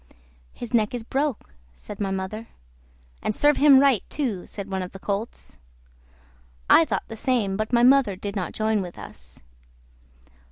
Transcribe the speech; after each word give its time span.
"His 0.51 0.73
neck 0.73 0.95
is 0.95 1.03
broke," 1.03 1.53
said 1.73 1.99
my 1.99 2.09
mother. 2.09 2.47
"And 3.21 3.35
serve 3.35 3.57
him 3.57 3.77
right, 3.79 4.03
too," 4.09 4.47
said 4.47 4.67
one 4.71 4.81
of 4.81 4.93
the 4.93 4.99
colts. 4.99 5.59
I 6.67 6.85
thought 6.85 7.07
the 7.07 7.15
same, 7.15 7.55
but 7.55 7.71
my 7.71 7.83
mother 7.83 8.15
did 8.15 8.35
not 8.35 8.51
join 8.53 8.81
with 8.81 8.97
us. 8.97 9.43